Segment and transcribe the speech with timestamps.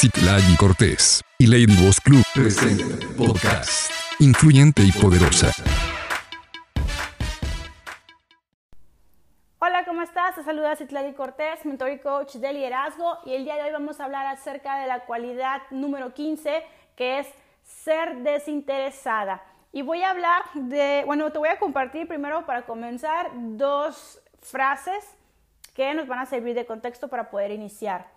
[0.00, 3.90] Citlali Cortés y Lady Boss Club presenta podcast
[4.20, 5.50] influyente y poderosa.
[9.58, 10.36] Hola, ¿cómo estás?
[10.36, 13.98] Te saluda Citlali Cortés, mentor y coach de liderazgo y el día de hoy vamos
[13.98, 16.62] a hablar acerca de la cualidad número 15
[16.94, 17.26] que es
[17.64, 19.42] ser desinteresada.
[19.72, 25.04] Y voy a hablar de, bueno, te voy a compartir primero para comenzar dos frases
[25.74, 28.16] que nos van a servir de contexto para poder iniciar.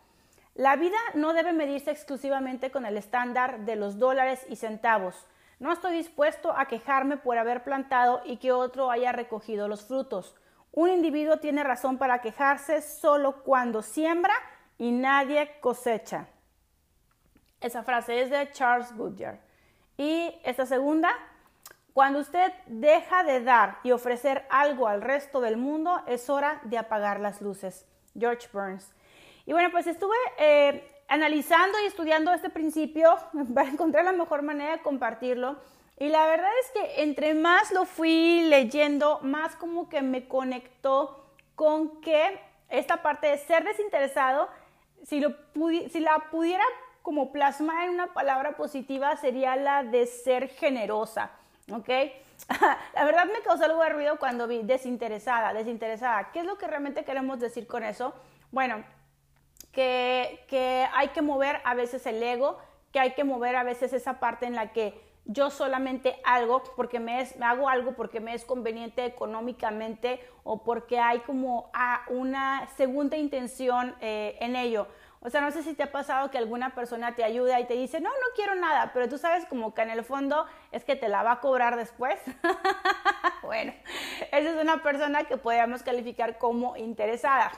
[0.54, 5.26] La vida no debe medirse exclusivamente con el estándar de los dólares y centavos.
[5.60, 10.36] No estoy dispuesto a quejarme por haber plantado y que otro haya recogido los frutos.
[10.74, 14.34] Un individuo tiene razón para quejarse solo cuando siembra
[14.78, 16.28] y nadie cosecha.
[17.60, 19.40] Esa frase es de Charles Goodyear.
[19.98, 21.12] Y esta segunda,
[21.94, 26.78] cuando usted deja de dar y ofrecer algo al resto del mundo, es hora de
[26.78, 27.86] apagar las luces.
[28.18, 28.92] George Burns.
[29.46, 33.16] Y bueno, pues estuve eh, analizando y estudiando este principio
[33.54, 35.58] para encontrar la mejor manera de compartirlo.
[35.98, 41.26] Y la verdad es que entre más lo fui leyendo, más como que me conectó
[41.56, 44.50] con que esta parte de ser desinteresado,
[45.04, 45.36] si, lo
[45.92, 46.64] si la pudiera
[47.02, 51.32] como plasmar en una palabra positiva, sería la de ser generosa.
[51.72, 51.90] ¿ok?
[52.94, 56.32] La verdad me causó algo de ruido cuando vi desinteresada, desinteresada.
[56.32, 58.14] ¿Qué es lo que realmente queremos decir con eso?
[58.52, 58.84] Bueno,
[59.72, 62.58] que, hay que mover a veces el ego,
[62.92, 67.00] que hay que mover a veces esa parte en la que yo solamente algo porque
[67.00, 73.18] me, hago algo porque me es conveniente económicamente o porque hay como ah, una segunda
[73.18, 74.88] intención eh, en ello.
[75.24, 77.76] O sea, no sé si te ha pasado que alguna persona te ayuda y te
[77.76, 80.96] dice, no, no quiero nada, pero tú sabes como que en el fondo es que
[80.96, 82.20] te la va a cobrar después.
[83.44, 83.72] bueno,
[84.32, 87.52] esa es una persona que podríamos calificar como interesada.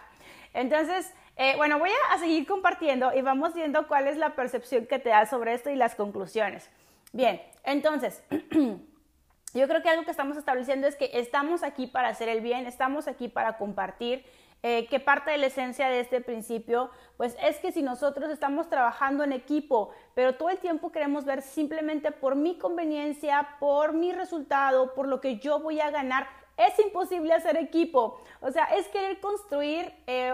[0.53, 4.99] Entonces, eh, bueno, voy a seguir compartiendo y vamos viendo cuál es la percepción que
[4.99, 6.69] te da sobre esto y las conclusiones.
[7.11, 8.23] Bien, entonces,
[9.53, 12.67] yo creo que algo que estamos estableciendo es que estamos aquí para hacer el bien,
[12.67, 14.25] estamos aquí para compartir
[14.65, 18.69] eh, que parte de la esencia de este principio, pues es que si nosotros estamos
[18.69, 24.13] trabajando en equipo, pero todo el tiempo queremos ver simplemente por mi conveniencia, por mi
[24.13, 28.21] resultado, por lo que yo voy a ganar, es imposible hacer equipo.
[28.41, 30.33] O sea, es querer construir eh,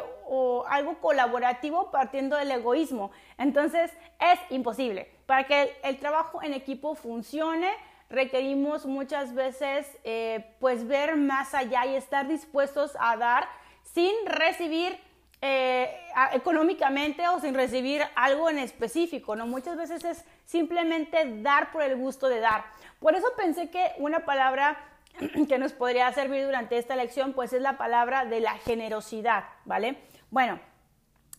[0.68, 3.12] algo colaborativo partiendo del egoísmo.
[3.38, 5.12] Entonces, es imposible.
[5.26, 7.72] Para que el, trabajo en equipo funcione,
[8.10, 13.48] requerimos muchas veces eh, pues ver más allá y estar dispuestos a dar
[13.84, 14.98] sin recibir
[15.42, 15.96] eh,
[16.34, 19.48] económicamente o sin recibir algo en específico, ¿no?
[19.48, 22.66] Muchas veces es simplemente dar por el gusto de dar.
[23.00, 24.78] Por eso pensé que una palabra
[25.48, 29.98] que nos podría servir durante esta lección, pues es la palabra de la generosidad, ¿vale?
[30.30, 30.60] Bueno,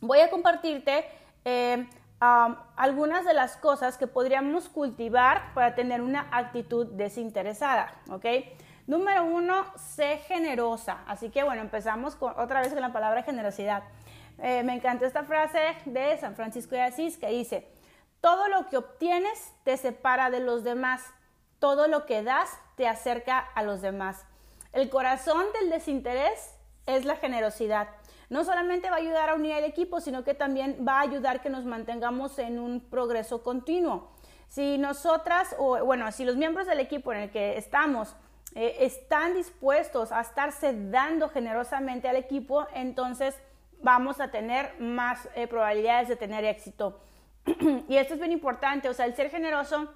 [0.00, 1.04] voy a compartirte
[1.44, 1.86] eh,
[2.20, 8.26] algunas de las cosas que podríamos cultivar para tener una actitud desinteresada, ¿ok?
[8.86, 10.98] Número uno, sé generosa.
[11.06, 13.84] Así que bueno, empezamos otra vez con la palabra generosidad.
[14.38, 17.68] Eh, me encantó esta frase de San Francisco de Asís que dice,
[18.20, 21.02] todo lo que obtienes te separa de los demás,
[21.60, 24.26] todo lo que das te acerca a los demás.
[24.72, 26.54] El corazón del desinterés
[26.87, 27.88] es la generosidad.
[28.28, 31.43] No solamente va a ayudar a unir el equipo, sino que también va a ayudar
[31.43, 34.10] que nos mantengamos en un progreso continuo.
[34.48, 38.16] Si nosotras, o bueno, si los miembros del equipo en el que estamos,
[38.54, 43.37] eh, están dispuestos a estarse dando generosamente al equipo, entonces
[43.82, 47.00] vamos a tener más eh, probabilidades de tener éxito.
[47.88, 49.92] y esto es bien importante, o sea, el ser generoso,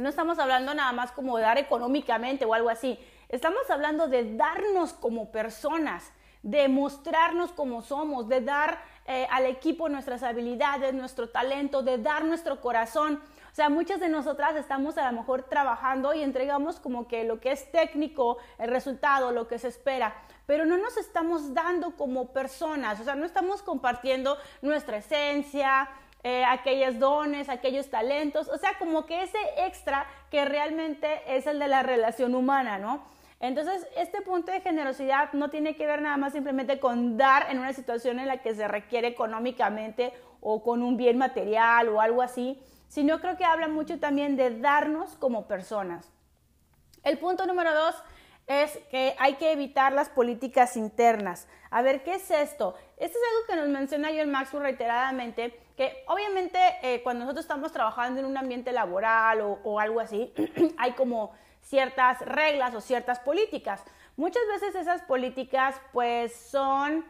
[0.00, 4.34] no estamos hablando nada más como de dar económicamente o algo así, estamos hablando de
[4.36, 6.12] darnos como personas,
[6.42, 12.24] de mostrarnos como somos, de dar eh, al equipo nuestras habilidades, nuestro talento, de dar
[12.24, 13.20] nuestro corazón.
[13.50, 17.40] O sea, muchas de nosotras estamos a lo mejor trabajando y entregamos como que lo
[17.40, 20.14] que es técnico, el resultado, lo que se espera,
[20.46, 25.88] pero no nos estamos dando como personas, o sea, no estamos compartiendo nuestra esencia,
[26.22, 31.58] eh, aquellos dones, aquellos talentos, o sea, como que ese extra que realmente es el
[31.58, 33.02] de la relación humana, ¿no?
[33.40, 37.58] Entonces, este punto de generosidad no tiene que ver nada más simplemente con dar en
[37.58, 40.12] una situación en la que se requiere económicamente
[40.42, 44.58] o con un bien material o algo así, sino creo que habla mucho también de
[44.60, 46.12] darnos como personas.
[47.02, 47.94] El punto número dos
[48.46, 51.48] es que hay que evitar las políticas internas.
[51.70, 52.74] A ver, ¿qué es esto?
[52.96, 57.72] Esto es algo que nos menciona John Maxwell reiteradamente, que obviamente eh, cuando nosotros estamos
[57.72, 60.30] trabajando en un ambiente laboral o, algo así,
[60.76, 61.32] hay como
[61.62, 63.82] ciertas reglas o ciertas políticas.
[64.14, 67.06] Muchas veces esas políticas pues son,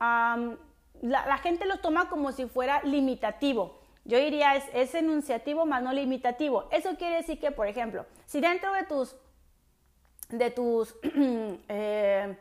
[0.00, 3.78] la, gente lo toma como si fuera limitativo.
[4.06, 6.66] Yo diría es, es enunciativo más no limitativo.
[6.70, 9.14] Eso quiere decir que, por ejemplo, si dentro de tus,
[10.30, 10.96] de tus,
[11.68, 12.38] eh,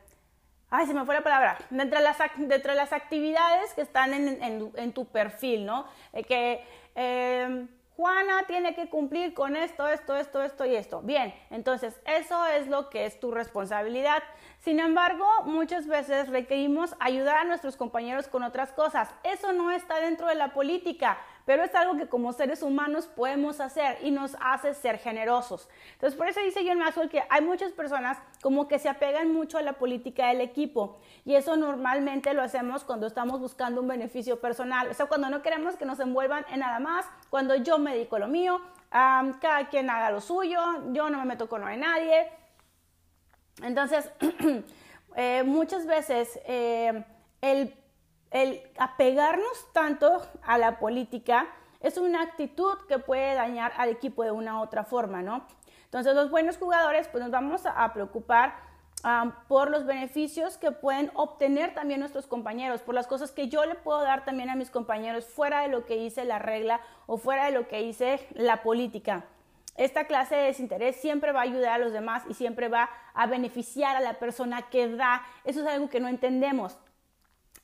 [0.74, 4.12] ay, se me fue la palabra, dentro de las, dentro de las actividades que están
[4.12, 5.86] en, en, tu perfil, ¿no?
[6.28, 6.66] Que
[6.96, 11.02] eh, Juana tiene que cumplir con esto, esto, esto, esto y esto.
[11.04, 14.24] Bien, entonces eso es lo que es tu responsabilidad.
[14.62, 19.14] Sin embargo, muchas veces requerimos ayudar a nuestros compañeros con otras cosas.
[19.24, 23.60] Eso no está dentro de la política pero es algo que como seres humanos podemos
[23.60, 25.70] hacer y nos hace ser generosos.
[25.94, 29.58] Entonces, por eso dice John Maxwell que hay muchas personas como que se apegan mucho
[29.58, 34.40] a la política del equipo y eso normalmente lo hacemos cuando estamos buscando un beneficio
[34.40, 37.94] personal, o sea, cuando no queremos que nos envuelvan en nada más, cuando yo me
[37.94, 38.62] dedico lo mío,
[38.92, 40.60] cada quien haga lo suyo,
[40.92, 42.28] yo no me meto con lo de nadie.
[43.62, 44.10] Entonces,
[45.16, 47.04] eh, muchas veces eh,
[47.42, 47.74] el
[48.34, 51.48] el apegarnos tanto a la política
[51.80, 55.46] es una actitud que puede dañar al equipo de una u otra forma, ¿no?
[55.86, 58.56] Entonces los buenos jugadores pues nos vamos a, preocupar
[59.48, 63.76] por los beneficios que pueden obtener también nuestros compañeros, por las cosas que yo le
[63.76, 67.46] puedo dar también a mis compañeros fuera de lo que hice la regla o fuera
[67.46, 69.26] de lo que hice la política.
[69.76, 73.28] Esta clase de desinterés siempre va a ayudar a los demás y siempre va a
[73.28, 75.24] beneficiar a la persona que da.
[75.44, 76.78] Eso es algo que no entendemos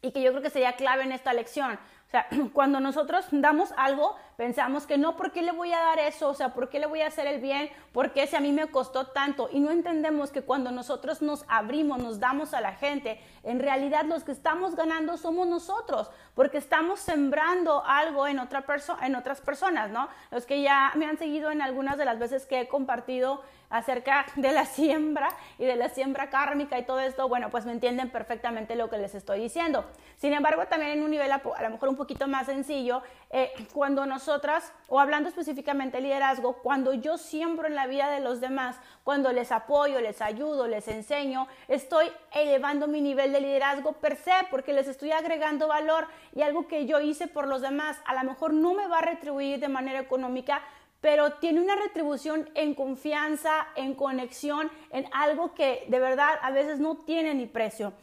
[0.01, 1.74] y que yo creo que sería clave en esta lección.
[2.07, 6.00] O sea, cuando nosotros damos algo, pensamos que no, ¿por qué le voy a dar
[6.00, 6.30] eso?
[6.30, 7.70] O sea, ¿por qué le voy a hacer el bien?
[7.92, 9.50] ¿Por qué si a mí me costó tanto?
[9.52, 14.06] Y no entendemos que cuando nosotros nos abrimos, nos damos a la gente, en realidad
[14.06, 18.64] los que estamos ganando somos nosotros, porque estamos sembrando algo en, otra
[19.02, 20.08] en otras personas, ¿no?
[20.32, 24.26] Los que ya me han seguido en algunas de las veces que he compartido acerca
[24.36, 28.10] de la siembra y de la siembra kármica y todo esto, bueno, pues me entienden
[28.10, 29.86] perfectamente lo que les estoy diciendo.
[30.18, 34.06] Sin embargo, también en un nivel a, lo mejor un poquito más sencillo, eh, cuando
[34.30, 38.76] nosotras, o hablando específicamente de liderazgo, cuando yo siembro en la vida de los demás,
[39.04, 44.34] cuando les apoyo, les ayudo, les enseño, estoy elevando mi nivel de liderazgo per se,
[44.52, 48.30] porque les estoy agregando valor y algo que yo hice por los demás, a lo
[48.30, 50.62] mejor no me va a retribuir de manera económica,
[51.02, 56.80] pero tiene una retribución en confianza, en conexión, en algo que de verdad a veces
[56.80, 57.94] no tiene ni precio.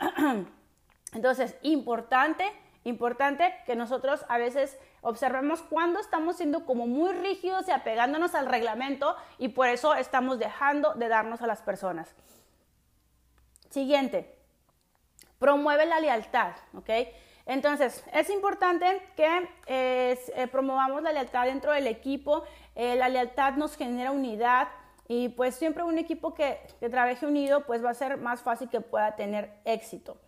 [1.12, 2.44] Entonces, importante,
[2.82, 8.46] importante que nosotros a veces observemos cuando estamos siendo como muy rígidos y apegándonos al
[8.46, 12.14] reglamento y por eso estamos dejando de darnos a las personas.
[13.70, 14.38] Siguiente,
[15.38, 16.90] promueve la lealtad, ¿ok?
[17.46, 22.44] Entonces, es importante que eh, promovamos la lealtad dentro del equipo.
[22.74, 24.68] Eh, la lealtad nos genera unidad
[25.08, 26.60] y pues siempre un equipo que,
[26.90, 30.18] trabaje unido pues va a ser más fácil que pueda tener éxito.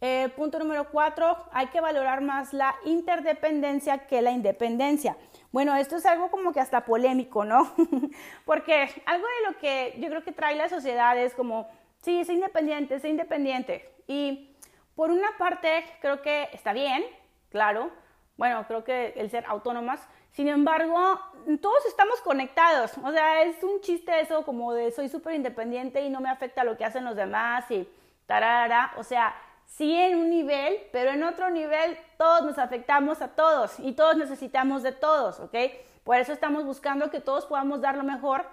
[0.00, 5.16] Eh, punto número cuatro, hay que valorar más la interdependencia que la independencia.
[5.50, 7.74] Bueno, esto es algo como que hasta polémico, ¿no?
[8.44, 11.68] Porque algo de lo que yo creo que trae la sociedad es como,
[12.02, 13.92] sí, sé independiente, sé independiente.
[14.06, 14.54] Y
[14.94, 17.04] por una parte, creo que está bien,
[17.50, 17.90] claro.
[18.36, 20.06] Bueno, creo que el ser autónomas.
[20.30, 21.20] Sin embargo,
[21.60, 22.96] todos estamos conectados.
[23.02, 26.62] O sea, es un chiste eso como de soy súper independiente y no me afecta
[26.62, 27.88] lo que hacen los demás y
[28.26, 28.92] tarara.
[28.96, 29.34] O sea,
[29.68, 34.16] sí en un nivel, pero en otro nivel todos nos afectamos a todos y todos
[34.16, 35.54] necesitamos de todos, ¿ok?
[36.02, 38.46] Por eso estamos buscando que todos podamos dar lo mejor,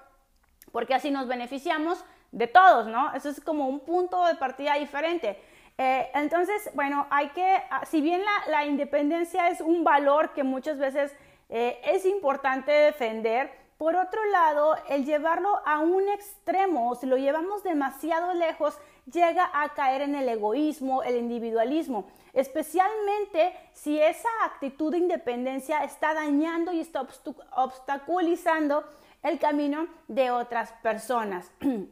[0.71, 3.13] porque así nos beneficiamos de todos, ¿no?
[3.13, 5.41] Eso es como un punto de partida diferente.
[5.77, 10.77] Eh, entonces, bueno, hay que, ah, si bien la, independencia es un valor que muchas
[10.77, 11.15] veces
[11.49, 17.63] eh, es importante defender, por otro lado, el llevarlo a un extremo, si lo llevamos
[17.63, 18.79] demasiado lejos,
[19.11, 26.13] llega a caer en el egoísmo, el individualismo, especialmente si esa actitud de independencia está
[26.13, 27.07] dañando y está
[27.55, 28.83] obstaculizando
[29.23, 31.51] el camino de otras personas.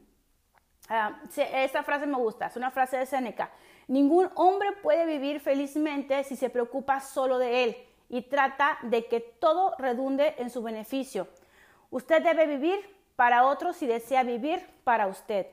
[0.89, 3.50] Ah, esta frase me gusta, es una frase de Seneca.
[3.88, 7.77] Ningún hombre puede vivir felizmente si se preocupa solo de él
[8.10, 11.29] y trata de que todo redunde en su beneficio.
[11.89, 12.79] Usted debe vivir
[13.15, 15.48] para otros si desea vivir para usted.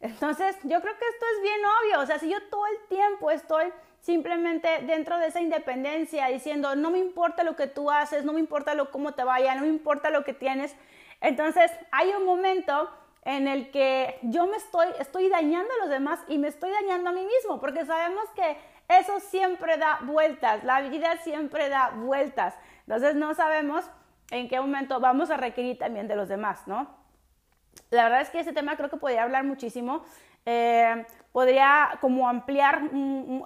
[0.00, 2.00] Entonces, yo creo que esto es bien obvio.
[2.00, 6.90] O sea, si yo todo el tiempo estoy simplemente dentro de esa independencia diciendo, no
[6.90, 9.68] me importa lo que tú haces, no me importa lo, cómo te vaya, no me
[9.68, 10.74] importa lo que tienes,
[11.20, 12.90] entonces hay un momento
[13.24, 17.10] en el que yo me estoy, estoy dañando a los demás y me estoy dañando
[17.10, 18.56] a mí mismo, porque sabemos que
[18.88, 22.54] eso siempre da vueltas, la vida siempre da vueltas.
[22.86, 23.84] Entonces no sabemos
[24.30, 26.99] en qué momento vamos a requerir también de los demás, ¿no?
[27.90, 30.04] La verdad es que ese tema creo que podría hablar muchísimo,
[30.46, 32.82] eh, podría como ampliar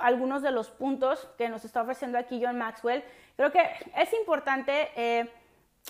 [0.00, 3.02] algunos de los puntos que nos está ofreciendo aquí John Maxwell.
[3.36, 3.60] Creo que
[3.96, 5.32] es importante, eh,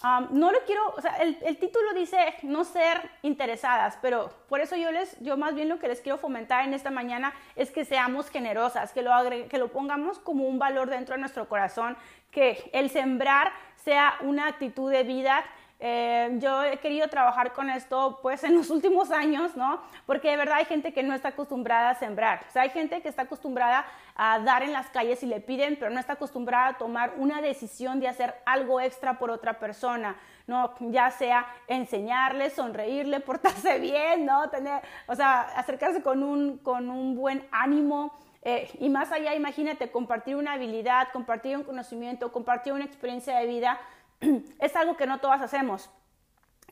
[0.03, 4.77] um, no lo quiero, o sea, el, título dice no ser interesadas, pero por eso
[4.77, 7.85] yo les, yo más bien lo que les quiero fomentar en esta mañana es que
[7.85, 9.11] seamos generosas, que lo,
[9.49, 11.97] que lo pongamos como un valor dentro de nuestro corazón,
[12.31, 15.45] que el sembrar sea una actitud de vida
[15.87, 19.83] eh, yo he querido trabajar con esto pues en los últimos años, ¿no?
[20.07, 22.41] Porque de verdad hay gente que no está acostumbrada a sembrar.
[22.49, 23.85] O sea, hay gente que está acostumbrada
[24.17, 27.43] a dar en las calles y le piden, pero no está acostumbrada a tomar una
[27.43, 30.75] decisión de hacer algo extra por otra persona, ¿no?
[30.81, 34.49] Ya sea enseñarle, sonreírle, portarse bien, ¿no?
[34.49, 38.15] Tener, o sea, acercarse con un, con un buen ánimo.
[38.41, 43.47] Eh, y más allá, imagínate, compartir una habilidad, compartir un conocimiento, compartir una experiencia de
[43.47, 43.79] vida
[44.59, 45.91] es algo que no todas hacemos,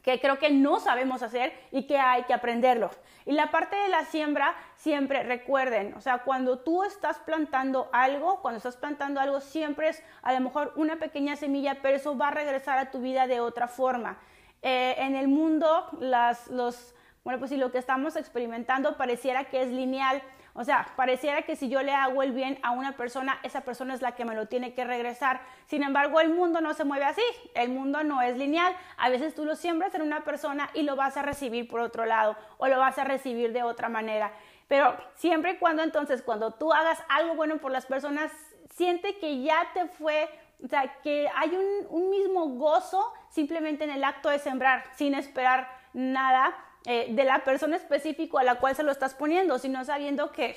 [0.02, 2.90] que creo que no sabemos hacer y que hay que aprenderlo.
[3.24, 8.40] Y la parte de la siembra, siempre recuerden, o sea, cuando tú estás plantando algo,
[8.42, 12.28] cuando estás plantando algo, siempre es a lo mejor una pequeña semilla, pero eso va
[12.28, 14.18] a regresar a tu vida de otra forma.
[14.62, 16.94] Eh, en el mundo, las, los,
[17.24, 20.22] bueno, pues si lo que estamos experimentando pareciera que es lineal,
[20.54, 23.94] o sea, pareciera que si yo le hago el bien a una persona, esa persona
[23.94, 25.40] es la que me lo tiene que regresar.
[25.66, 27.22] Sin embargo, el mundo no se mueve así.
[27.54, 28.76] El mundo no es lineal.
[28.98, 32.04] A veces tú lo siembras en una persona y lo vas a recibir por otro
[32.04, 34.32] lado o lo vas a recibir de otra manera.
[34.68, 38.30] Pero siempre y cuando entonces, cuando tú hagas algo bueno por las personas,
[38.74, 40.28] siente que ya te fue,
[40.62, 45.14] o sea, que hay un, un mismo gozo simplemente en el acto de sembrar, sin
[45.14, 49.84] esperar nada eh, de la persona específica a la cual se lo estás poniendo, sino
[49.84, 50.56] sabiendo que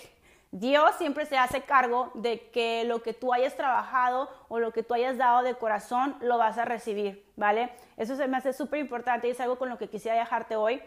[0.52, 4.84] Dios siempre se hace cargo de que lo que tú hayas trabajado o lo que
[4.84, 7.72] tú hayas dado de corazón lo vas a recibir, ¿vale?
[7.98, 10.82] Eso se me hace súper importante y es algo con lo que quisiera dejarte hoy.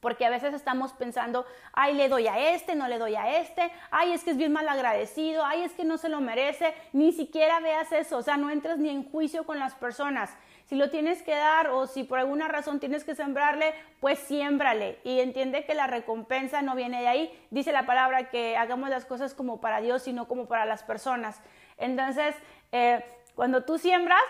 [0.00, 3.70] Porque a veces estamos pensando, ay, le doy a este, no le doy a este,
[3.90, 7.12] ay, es que es bien mal agradecido, ay, es que no se lo merece, ni
[7.12, 10.30] siquiera veas eso, o sea, no entres ni en juicio con las personas.
[10.70, 15.00] Si lo tienes que dar o si por alguna razón tienes que sembrarle, pues siémbrale
[15.02, 17.46] y entiende que la recompensa no viene de ahí.
[17.50, 20.84] Dice la palabra que hagamos las cosas como para Dios y no como para las
[20.84, 21.40] personas.
[21.76, 22.36] Entonces,
[22.70, 24.22] eh, cuando tú siembras,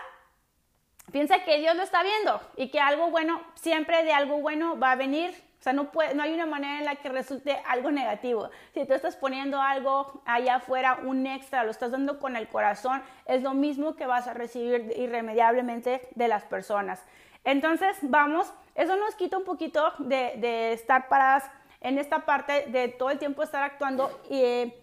[1.12, 4.92] piensa que Dios lo está viendo y que algo bueno, siempre de algo bueno va
[4.92, 5.90] a venir o sea, no,
[6.22, 8.48] hay una manera en la que resulte algo negativo.
[8.72, 13.02] Si tú estás poniendo algo allá afuera, un extra, lo estás dando con el corazón,
[13.26, 17.04] es lo mismo que vas a recibir irremediablemente de las personas.
[17.44, 21.44] Entonces, vamos, eso nos quita un poquito de, estar paradas
[21.82, 24.74] en esta parte de todo el tiempo estar actuando y eh,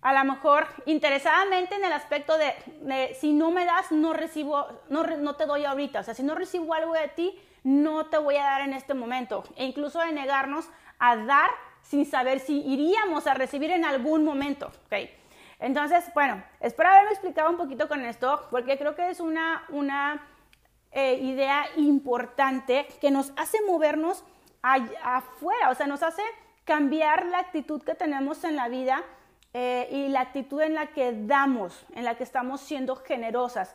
[0.00, 5.36] a lo mejor interesadamente en el aspecto de, si no me das, no recibo, no
[5.36, 6.00] te doy ahorita.
[6.00, 8.94] O sea, si no recibo algo de ti, no te voy a dar en este
[8.94, 9.44] momento.
[9.56, 11.50] E incluso de negarnos a dar
[11.82, 14.70] sin saber si iríamos a recibir en algún momento.
[14.86, 15.14] ¿okay?
[15.58, 20.26] Entonces, bueno, espero haberme explicado un poquito con esto, porque creo que es una, una
[20.90, 24.24] eh, idea importante que nos hace movernos
[24.62, 26.22] afuera, o sea, nos hace
[26.64, 29.02] cambiar la actitud que tenemos en la vida
[29.54, 33.74] eh, y la actitud en la que damos, en la que estamos siendo generosas.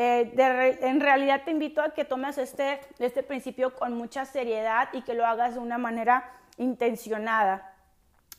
[0.00, 5.02] Eh, en realidad te invito a que tomes este, este principio con mucha seriedad y
[5.02, 7.74] que lo hagas de una manera intencionada.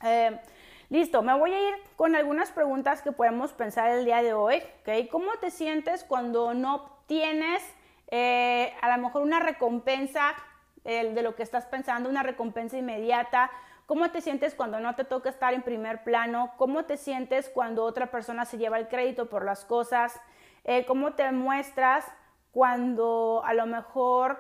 [0.02, 0.40] Eh,
[0.88, 4.64] listo, me voy a ir con algunas preguntas que podemos pensar el día de hoy.
[4.80, 5.10] ¿okay?
[5.10, 7.62] ¿Cómo te sientes cuando no tienes
[8.08, 10.36] eh, a lo mejor una recompensa
[10.86, 13.52] de lo que estás pensando, una recompensa inmediata?
[13.86, 16.54] ¿Cómo te sientes cuando no te toca estar en primer plano?
[16.56, 20.22] ¿Cómo te sientes cuando otra persona se lleva el crédito por las cosas?
[20.72, 22.06] Eh, cómo te muestras
[22.52, 24.38] cuando a lo mejor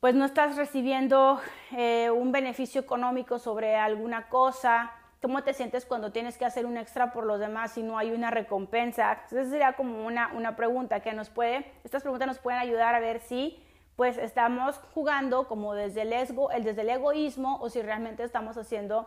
[0.00, 1.38] pues no estás recibiendo
[1.76, 6.78] eh, un beneficio económico sobre alguna cosa, cómo te sientes cuando tienes que hacer un
[6.78, 9.18] extra por los demás y no hay una recompensa.
[9.26, 13.00] Esa sería como una, una pregunta que nos puede, estas preguntas nos pueden ayudar a
[13.00, 13.62] ver si
[13.96, 19.06] pues estamos jugando como desde el, el, desde el egoísmo o si realmente estamos haciendo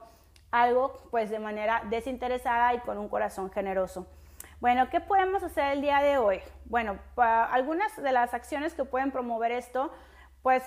[0.51, 4.05] algo pues de manera desinteresada y con un corazón generoso.
[4.59, 6.39] Bueno, ¿qué podemos hacer el día de hoy?
[6.65, 9.93] Bueno, algunas de las acciones que pueden promover esto,
[10.41, 10.63] pues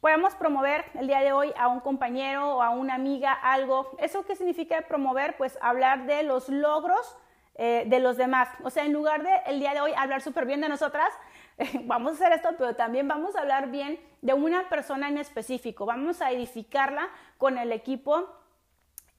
[0.00, 3.96] podemos promover el día de hoy a un compañero o a una amiga algo.
[4.00, 5.36] ¿Eso qué significa promover?
[5.36, 7.16] Pues hablar de los logros
[7.54, 8.48] eh, de los demás.
[8.64, 11.12] O sea, en lugar de el día de hoy hablar súper bien de nosotras,
[11.84, 15.86] vamos a hacer esto, pero también vamos a hablar bien de una persona en específico.
[15.86, 18.34] Vamos a edificarla con el equipo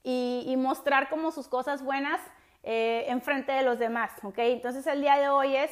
[0.02, 2.20] y, y mostrar como sus cosas buenas
[2.62, 4.38] eh, en frente de los demás, ¿ok?
[4.38, 5.70] Entonces el día de hoy es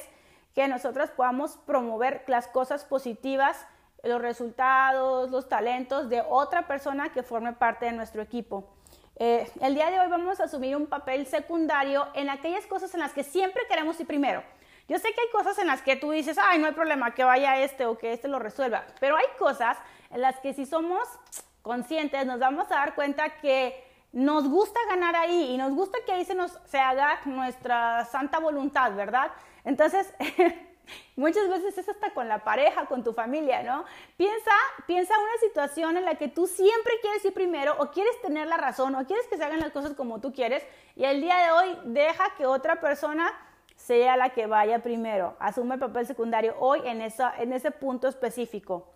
[0.55, 3.67] que nosotros podamos promover las cosas positivas
[4.03, 8.67] los resultados, los talentos de otra persona que forme parte de nuestro equipo.
[9.17, 13.01] Eh, el día de hoy vamos a asumir un papel secundario en aquellas cosas en
[13.01, 14.43] las que siempre queremos ir primero.
[14.87, 17.23] Yo sé que hay cosas en las que tú dices, ay, no hay problema, que
[17.23, 19.77] vaya este o que este lo resuelva, pero hay cosas
[20.09, 21.07] en las que si somos
[21.61, 26.11] conscientes nos vamos a dar cuenta que nos gusta ganar ahí y nos gusta que
[26.11, 29.31] ahí se nos se haga nuestra santa voluntad, ¿verdad?
[29.63, 30.11] Entonces,
[31.15, 33.85] muchas veces es hasta con la pareja, con tu familia, ¿no?
[34.17, 34.51] Piensa,
[34.87, 38.57] piensa una situación en la que tú siempre quieres ir primero o quieres tener la
[38.57, 40.63] razón o quieres que se hagan las cosas como tú quieres
[40.95, 43.31] y el día de hoy deja que otra persona
[43.75, 48.07] sea la que vaya primero, asume el papel secundario hoy en, esa, en ese punto
[48.07, 48.87] específico.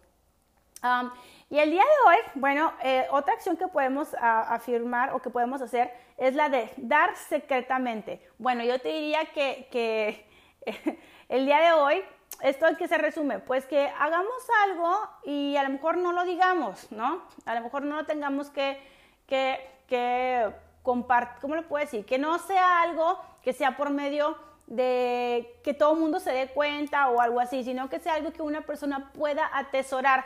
[1.50, 5.62] Y el día de hoy, bueno, eh, otra acción que podemos afirmar o que podemos
[5.62, 8.22] hacer es la de dar secretamente.
[8.38, 10.25] Bueno, yo te diría que,
[11.30, 12.04] el día de hoy,
[12.42, 13.40] ¿esto es que se resume?
[13.40, 17.24] Pues que hagamos algo y a lo mejor no lo digamos, ¿no?
[17.46, 18.80] A lo mejor no lo tengamos que,
[19.28, 22.06] que compartir, ¿cómo lo puedo decir?
[22.06, 24.38] Que no sea algo que sea por medio
[24.68, 28.32] de que todo el mundo se dé cuenta o algo así, sino que sea algo
[28.32, 30.25] que una persona pueda atesorar.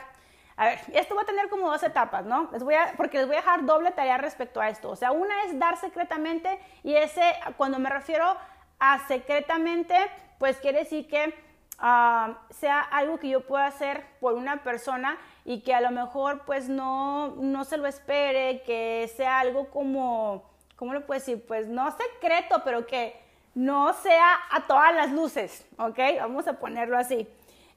[0.58, 2.48] A ver, esto va a tener como dos etapas, ¿no?
[2.50, 4.90] Les voy a, porque les voy a dejar doble tarea respecto a esto.
[4.90, 7.22] O sea, una es dar secretamente y ese,
[7.56, 8.36] cuando me refiero
[8.80, 9.94] a secretamente,
[10.38, 11.32] pues quiere decir que
[11.78, 16.44] ah, sea algo que yo pueda hacer por una persona y que a lo mejor
[16.44, 20.42] pues no, no se lo espere, que sea algo como,
[20.74, 21.40] ¿cómo lo puedo decir?
[21.46, 23.16] Pues no secreto, pero que
[23.54, 26.00] no sea a todas las luces, ¿ok?
[26.18, 27.28] Vamos a ponerlo así.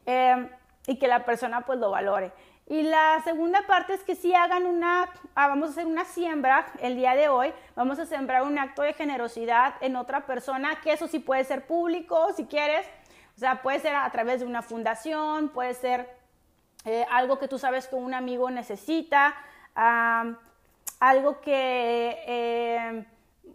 [0.08, 0.50] Em,
[0.88, 2.32] y que la persona pues lo valore.
[2.72, 6.68] Y la segunda parte es que si hagan una, ah, vamos a hacer una siembra
[6.80, 10.94] el día de hoy, vamos a sembrar un acto de generosidad en otra persona, que
[10.94, 12.88] eso sí puede ser público si quieres,
[13.36, 16.16] o sea, puede ser a través de una fundación, puede ser
[16.86, 19.36] eh, algo que tú sabes que un amigo necesita,
[21.02, 22.24] algo que...
[22.26, 23.06] Eh,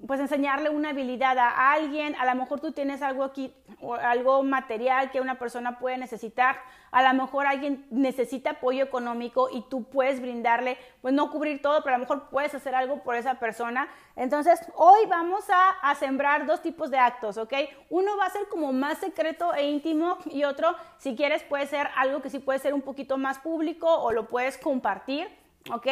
[0.07, 3.55] pues enseñarle una habilidad a alguien, a lo mejor tú tienes algo aquí,
[4.03, 6.59] algo material que una persona puede necesitar,
[6.91, 11.83] a lo mejor alguien necesita apoyo económico y tú puedes brindarle, pues no cubrir todo,
[11.83, 13.89] pero a lo mejor puedes hacer algo por esa persona.
[14.17, 17.53] Entonces, hoy vamos a, a sembrar dos tipos de actos, ¿ok?
[17.91, 21.89] Uno va a ser como más secreto e íntimo y otro, si quieres, puede ser
[21.97, 25.29] algo que sí puede ser un poquito más público o lo puedes compartir,
[25.71, 25.87] ¿ok?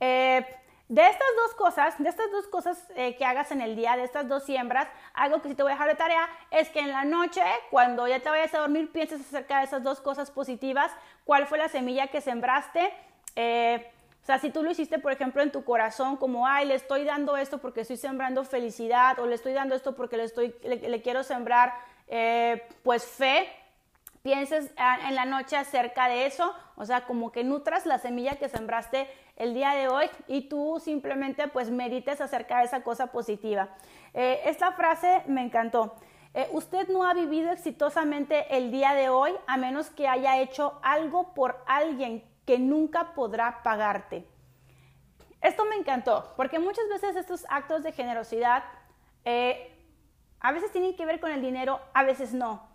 [0.00, 0.46] Eh,
[0.88, 4.04] de estas dos cosas, de estas dos cosas eh, que hagas en el día, de
[4.04, 6.90] estas dos siembras, algo que sí te voy a dejar de tarea es que en
[6.90, 10.90] la noche, cuando ya te vayas a dormir, pienses acerca de esas dos cosas positivas,
[11.24, 12.90] cuál fue la semilla que sembraste.
[13.36, 16.74] Eh, o sea, si tú lo hiciste, por ejemplo, en tu corazón, como, ay, le
[16.74, 20.54] estoy dando esto porque estoy sembrando felicidad, o le estoy dando esto porque le, estoy,
[20.62, 21.74] le, quiero sembrar,
[22.08, 23.46] eh, pues, fe,
[24.22, 28.36] pienses ah, en la noche acerca de eso, o sea, como que nutras la semilla
[28.36, 33.06] que sembraste el día de hoy y tú simplemente pues medites acerca de esa cosa
[33.06, 33.68] positiva.
[34.12, 35.94] Eh, esta frase me encantó.
[36.34, 40.78] Eh, usted no ha vivido exitosamente el día de hoy a menos que haya hecho
[40.82, 44.26] algo por alguien que nunca podrá pagarte.
[45.40, 48.64] Esto me encantó, porque muchas veces estos actos de generosidad
[49.24, 49.72] eh,
[50.40, 52.66] a veces tienen que ver con el dinero, a veces no.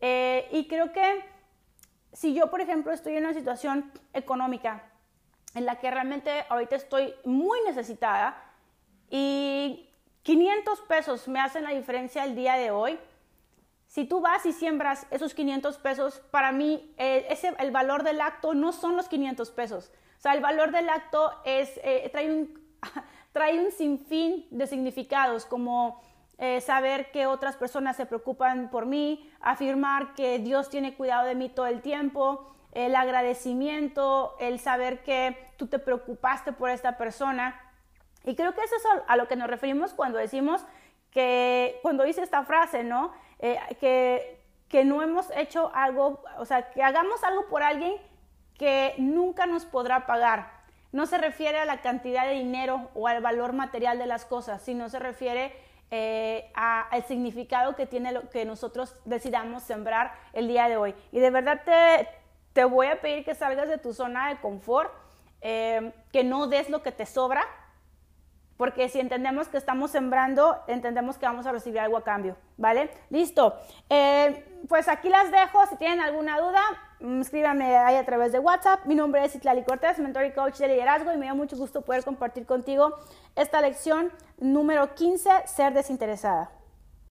[0.00, 1.24] y creo que
[2.12, 4.89] si yo, por ejemplo, estoy en una situación económica
[5.54, 8.42] en la que realmente ahorita estoy muy necesitada
[9.08, 9.88] y
[10.22, 12.98] 500 pesos me hacen la diferencia el día de hoy.
[13.86, 18.20] Si tú vas y siembras esos 500 pesos, para mí eh, ese, el valor del
[18.20, 19.90] acto no son los 500 pesos.
[20.18, 22.60] O sea, el valor del acto es, eh, trae, un,
[23.32, 26.00] trae un sinfín de significados, como
[26.38, 31.34] eh, saber que otras personas se preocupan por mí, afirmar que Dios tiene cuidado de
[31.34, 37.60] mí todo el tiempo, el agradecimiento, el saber que tú te preocupaste por esta persona.
[38.24, 40.64] Y creo que eso es a lo que nos referimos cuando decimos
[41.10, 43.12] que, cuando dice esta frase, ¿no?
[43.38, 47.94] Eh, que, que no hemos hecho algo, o sea, que hagamos algo por alguien
[48.56, 50.60] que nunca nos podrá pagar.
[50.92, 54.62] No se refiere a la cantidad de dinero o al valor material de las cosas,
[54.62, 55.52] sino se refiere
[55.90, 60.94] eh, al significado que tiene lo que nosotros decidamos sembrar el día de hoy.
[61.10, 62.08] Y de verdad te,
[62.52, 64.92] te voy a pedir que salgas de tu zona de confort,
[65.40, 67.44] eh, que no des lo que te sobra,
[68.60, 72.90] porque si entendemos que estamos sembrando, entendemos que vamos a recibir algo a cambio, ¿vale?
[73.08, 73.58] Listo.
[73.88, 75.64] Eh, pues aquí las dejo.
[75.68, 76.60] Si tienen alguna duda,
[77.00, 78.84] mm, escríbanme ahí a través de WhatsApp.
[78.84, 81.80] Mi nombre es Itlali Cortés, mentor y coach de liderazgo, y me da mucho gusto
[81.80, 82.98] poder compartir contigo
[83.34, 86.50] esta lección número 15, ser desinteresada.